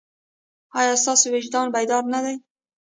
ایا 0.79 0.93
ستاسو 1.03 1.25
وجدان 1.35 1.67
بیدار 1.75 2.03
نه 2.13 2.19
دی؟ 2.25 2.35